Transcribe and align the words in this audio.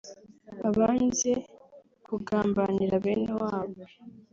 abanze 0.69 1.31
kugambanira 2.05 2.95
bene 3.03 3.31
wabo 3.41 3.79